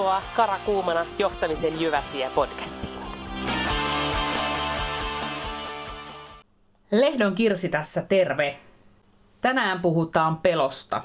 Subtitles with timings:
[0.00, 2.94] Tervetuloa Karakuumana johtamisen Jyväsiä podcastiin.
[6.90, 8.56] Lehdon Kirsi tässä terve.
[9.40, 11.02] Tänään puhutaan pelosta.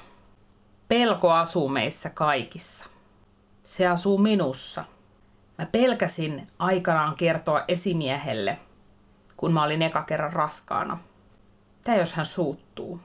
[0.87, 2.85] Pelko asuu meissä kaikissa.
[3.63, 4.85] Se asuu minussa.
[5.57, 8.59] Mä pelkäsin aikanaan kertoa esimiehelle,
[9.37, 10.97] kun mä olin eka kerran raskaana.
[11.83, 12.99] Tää jos hän suuttuu.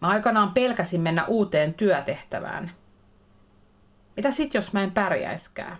[0.00, 2.70] Mä aikanaan pelkäsin mennä uuteen työtehtävään.
[4.18, 5.78] Mitä sit, jos mä en pärjäiskään?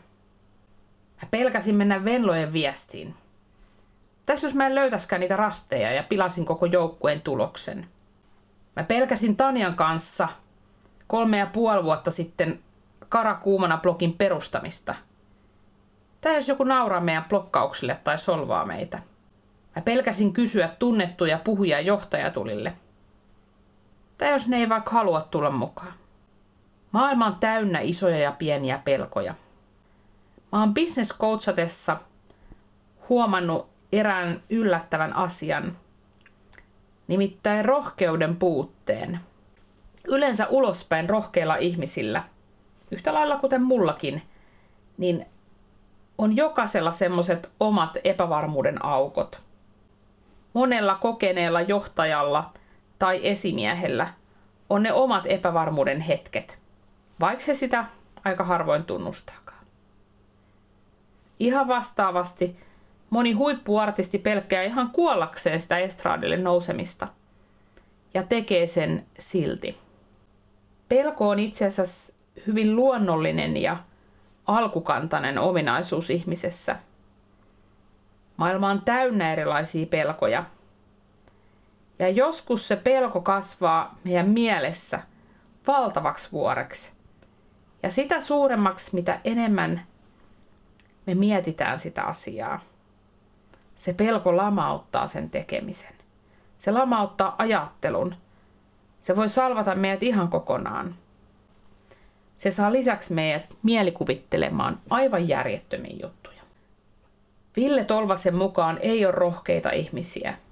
[1.22, 3.14] Mä pelkäsin mennä Venlojen viestiin.
[4.26, 7.88] Tässä jos mä en löytäskään niitä rasteja ja pilasin koko joukkueen tuloksen.
[8.76, 10.28] Mä pelkäsin Tanjan kanssa
[11.06, 12.60] kolme ja puoli vuotta sitten
[13.08, 14.94] Karakuumana blogin perustamista.
[16.20, 19.02] Tai jos joku nauraa meidän blokkauksille tai solvaa meitä.
[19.76, 22.72] Mä pelkäsin kysyä tunnettuja puhuja johtajatulille–
[24.18, 25.94] tai jos ne ei vaikka halua tulla mukaan.
[26.92, 29.34] Maailma on täynnä isoja ja pieniä pelkoja.
[30.52, 31.96] Mä oon business coachatessa
[33.08, 35.76] huomannut erään yllättävän asian,
[37.08, 39.20] nimittäin rohkeuden puutteen.
[40.04, 42.22] Yleensä ulospäin rohkeilla ihmisillä,
[42.90, 44.22] yhtä lailla kuten mullakin,
[44.98, 45.26] niin
[46.18, 49.40] on jokaisella semmoiset omat epävarmuuden aukot.
[50.52, 52.52] Monella kokeneella johtajalla
[52.98, 54.08] tai esimiehellä
[54.70, 56.58] on ne omat epävarmuuden hetket,
[57.20, 57.84] vaikka se sitä
[58.24, 59.64] aika harvoin tunnustaakaan.
[61.38, 62.56] Ihan vastaavasti
[63.10, 67.08] moni huippuartisti pelkkää ihan kuollakseen sitä estraadille nousemista
[68.14, 69.78] ja tekee sen silti.
[70.88, 72.12] Pelko on itse asiassa
[72.46, 73.76] hyvin luonnollinen ja
[74.46, 76.76] alkukantainen ominaisuus ihmisessä.
[78.36, 80.44] Maailma on täynnä erilaisia pelkoja–
[81.98, 85.00] ja joskus se pelko kasvaa meidän mielessä
[85.66, 86.92] valtavaksi vuoreksi.
[87.82, 89.82] Ja sitä suuremmaksi, mitä enemmän
[91.06, 92.60] me mietitään sitä asiaa.
[93.76, 95.94] Se pelko lamauttaa sen tekemisen.
[96.58, 98.14] Se lamauttaa ajattelun.
[99.00, 100.94] Se voi salvata meidät ihan kokonaan.
[102.36, 106.42] Se saa lisäksi meidät mielikuvittelemaan aivan järjettömiä juttuja.
[107.56, 110.38] Ville Tolvasen mukaan ei ole rohkeita ihmisiä–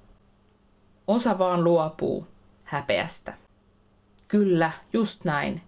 [1.07, 2.27] Osa vaan luopuu
[2.65, 3.35] häpeästä.
[4.29, 5.63] Kyllä, just näin.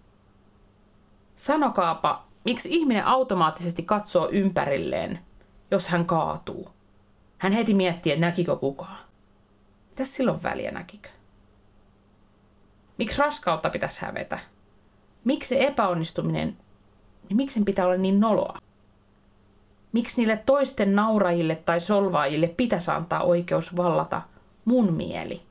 [1.39, 5.19] Sanokaapa, miksi ihminen automaattisesti katsoo ympärilleen,
[5.71, 6.69] jos hän kaatuu.
[7.37, 8.99] Hän heti miettii, että näkikö kukaan.
[9.89, 11.09] Mitäs silloin väliä näkikö?
[12.97, 14.39] Miksi raskautta pitäisi hävetä?
[15.23, 16.57] Miksi se epäonnistuminen,
[17.29, 18.57] niin miksi sen pitää olla niin noloa?
[19.91, 24.21] Miksi niille toisten naurajille tai solvaajille pitäisi antaa oikeus vallata–
[24.65, 25.41] mun mieli.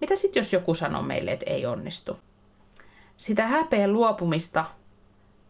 [0.00, 2.18] Mitä sitten, jos joku sanoo meille, että ei onnistu?
[3.16, 4.64] Sitä häpeän luopumista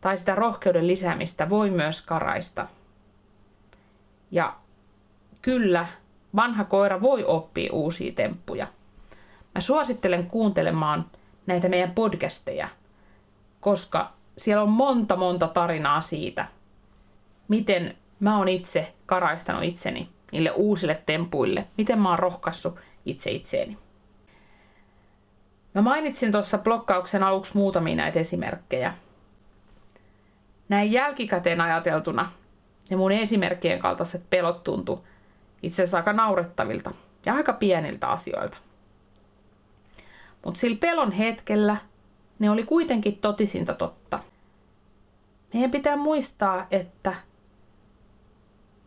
[0.01, 2.67] tai sitä rohkeuden lisäämistä voi myös karaista.
[4.31, 4.57] Ja
[5.43, 5.87] kyllä,
[6.37, 8.67] vanha koira voi oppia uusia temppuja.
[9.55, 11.11] Mä suosittelen kuuntelemaan
[11.47, 12.69] näitä meidän podcasteja,
[13.61, 16.49] koska siellä on monta monta tarinaa siitä,
[17.49, 23.79] miten mä oon itse karaistanut itseni niille uusille tempuille, miten mä oon rohkaissut itse itseeni.
[25.77, 28.95] Mä mainitsin tuossa blokkauksen aluksi muutamia näitä esimerkkejä.
[30.69, 32.33] Näin jälkikäteen ajateltuna
[32.91, 35.05] ne mun esimerkkien kaltaiset pelot tuntu
[35.63, 36.91] itse asiassa aika naurettavilta
[37.27, 38.57] ja aika pieniltä asioilta.
[40.45, 41.77] Mutta sillä pelon hetkellä
[42.39, 44.19] ne oli kuitenkin totisinta totta.
[45.55, 47.15] Meidän pitää muistaa, että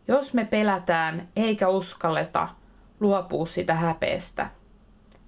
[0.08, 2.48] jos me pelätään eikä uskalleta
[3.00, 4.50] luopua sitä häpeestä,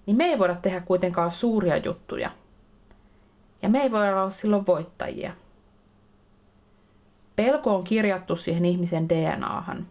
[0.06, 2.30] niin me ei voida tehdä kuitenkaan suuria juttuja.
[3.62, 5.32] Ja me ei voida olla silloin voittajia.
[7.36, 9.86] Pelko on kirjattu siihen ihmisen DNAhan.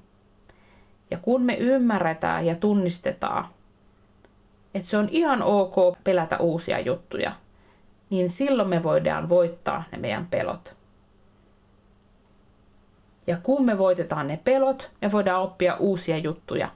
[1.11, 3.47] Ja kun me ymmärretään ja tunnistetaan,
[4.73, 7.31] että se on ihan ok pelätä uusia juttuja,
[8.09, 10.75] niin silloin me voidaan voittaa ne meidän pelot.
[13.27, 16.69] Ja kun me voitetaan ne pelot, me voidaan oppia uusia juttuja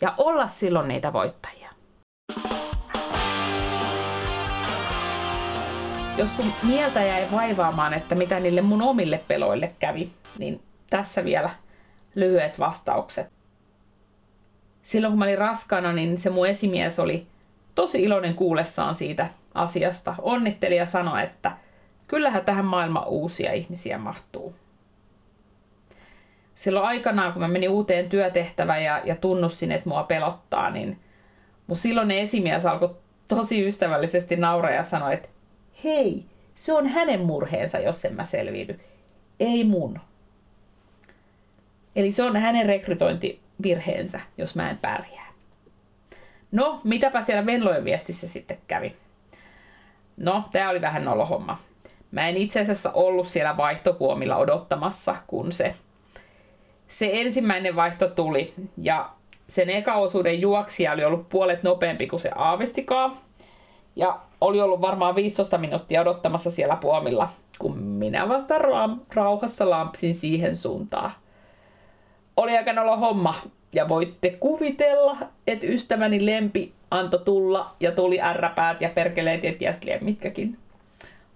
[0.00, 1.59] ja olla silloin niitä voittajia.
[6.20, 11.50] Jos sun mieltä jäi vaivaamaan, että mitä niille mun omille peloille kävi, niin tässä vielä
[12.14, 13.26] lyhyet vastaukset.
[14.82, 17.26] Silloin kun mä olin raskaana, niin se mun esimies oli
[17.74, 20.14] tosi iloinen kuullessaan siitä asiasta.
[20.22, 21.52] Onnitteli ja sanoi, että
[22.08, 24.54] kyllähän tähän maailman uusia ihmisiä mahtuu
[26.54, 30.98] silloin aikanaan, kun mä menin uuteen työtehtävään ja, ja tunnustin, että mua pelottaa, niin
[31.66, 32.96] mun silloin esimies alkoi
[33.28, 35.28] tosi ystävällisesti nauraa ja sanoi, että
[35.84, 36.24] hei,
[36.54, 38.80] se on hänen murheensa, jos en mä selviydy.
[39.40, 40.00] ei mun.
[41.96, 45.30] Eli se on hänen rekrytointivirheensä, jos mä en pärjää.
[46.52, 48.96] No, mitäpä siellä Venlojen viestissä sitten kävi?
[50.16, 51.58] No, tää oli vähän nolohomma.
[52.10, 55.74] Mä en itse asiassa ollut siellä vaihtopuomilla odottamassa, kun se,
[56.88, 58.54] se ensimmäinen vaihto tuli.
[58.76, 59.10] Ja
[59.48, 63.16] sen eka osuuden juoksija oli ollut puolet nopeampi kuin se aavistikaa.
[63.96, 67.28] Ja oli ollut varmaan 15 minuuttia odottamassa siellä puomilla,
[67.58, 71.12] kun minä vasta ra- rauhassa lampsin siihen suuntaan.
[72.36, 73.34] Oli aika nolo homma,
[73.72, 75.16] ja voitte kuvitella,
[75.46, 80.58] että ystäväni lempi antoi tulla ja tuli ärräpäät ja perkeleet ja ties mitkäkin.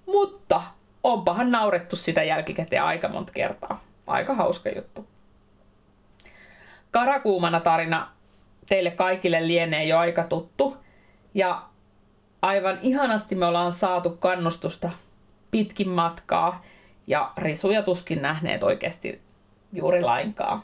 [0.06, 0.62] Mutta
[1.02, 3.80] onpahan naurettu sitä jälkikäteen aika monta kertaa.
[4.06, 5.06] Aika hauska juttu.
[6.90, 8.08] Karakuumana tarina
[8.68, 10.76] teille kaikille lienee jo aika tuttu.
[11.34, 11.62] Ja
[12.44, 14.90] aivan ihanasti me ollaan saatu kannustusta
[15.50, 16.62] pitkin matkaa
[17.06, 19.20] ja risuja tuskin nähneet oikeasti
[19.72, 20.62] juuri lainkaan.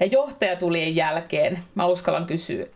[0.00, 2.66] Ja johtajatulien jälkeen mä uskallan kysyä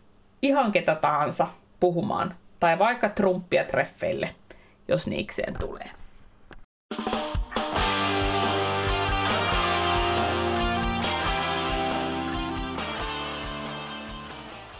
[0.42, 1.46] ihan ketä tahansa
[1.80, 4.30] puhumaan tai vaikka Trumpia treffeille,
[4.88, 5.90] jos niikseen tulee.